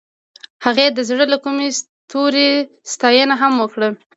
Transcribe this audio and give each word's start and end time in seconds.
هغې 0.65 0.87
د 0.97 0.99
زړه 1.09 1.25
له 1.33 1.37
کومې 1.45 1.67
د 1.71 1.75
ستوري 1.79 2.49
ستاینه 2.93 3.35
هم 3.41 3.53
وکړه. 3.61 3.89